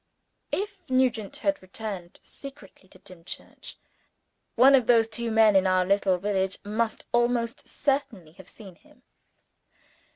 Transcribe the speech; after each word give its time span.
If 0.51 0.81
Nugent 0.89 1.35
had 1.45 1.61
returned 1.61 2.19
secretly 2.23 2.89
to 2.89 2.97
Dimchurch, 2.97 3.75
one 4.55 4.73
of 4.73 4.87
those 4.87 5.07
two 5.07 5.29
men, 5.29 5.55
in 5.55 5.67
our 5.67 5.85
little 5.85 6.17
village, 6.17 6.57
must 6.63 7.05
almost 7.11 7.67
certainly 7.67 8.31
have 8.31 8.49
seen 8.49 8.73
him. 8.77 9.03